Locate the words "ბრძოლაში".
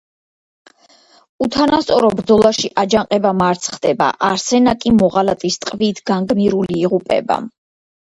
2.21-2.73